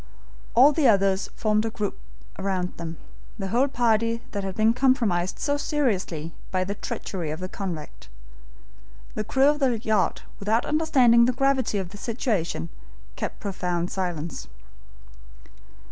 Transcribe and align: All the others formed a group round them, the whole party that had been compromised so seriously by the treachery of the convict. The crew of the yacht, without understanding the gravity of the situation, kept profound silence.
All 0.55 0.71
the 0.71 0.87
others 0.87 1.29
formed 1.35 1.63
a 1.63 1.69
group 1.69 1.99
round 2.39 2.75
them, 2.77 2.97
the 3.37 3.49
whole 3.49 3.67
party 3.67 4.23
that 4.31 4.43
had 4.43 4.55
been 4.55 4.73
compromised 4.73 5.37
so 5.37 5.57
seriously 5.57 6.33
by 6.49 6.63
the 6.63 6.73
treachery 6.73 7.29
of 7.29 7.39
the 7.39 7.47
convict. 7.47 8.09
The 9.13 9.23
crew 9.23 9.47
of 9.49 9.59
the 9.59 9.77
yacht, 9.77 10.23
without 10.39 10.65
understanding 10.65 11.25
the 11.25 11.33
gravity 11.33 11.77
of 11.77 11.89
the 11.89 11.97
situation, 11.97 12.69
kept 13.15 13.39
profound 13.39 13.91
silence. 13.91 14.47